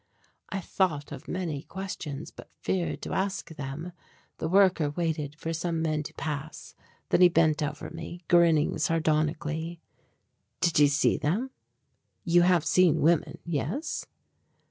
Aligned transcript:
I 0.49 0.61
thought 0.61 1.11
of 1.11 1.27
many 1.27 1.61
questions 1.61 2.31
but 2.31 2.49
feared 2.59 3.03
to 3.03 3.13
ask 3.13 3.49
them. 3.51 3.91
The 4.39 4.49
worker 4.49 4.89
waited 4.89 5.35
for 5.35 5.53
some 5.53 5.79
men 5.79 6.01
to 6.01 6.13
pass, 6.15 6.73
then 7.09 7.21
he 7.21 7.29
bent 7.29 7.61
over 7.61 7.87
me, 7.91 8.21
grinning 8.27 8.79
sardonically. 8.79 9.79
"Did 10.59 10.79
you 10.79 10.87
see 10.87 11.17
them? 11.17 11.51
You 12.23 12.41
have 12.41 12.65
seen 12.65 13.01
women, 13.01 13.37
yes?" 13.45 14.07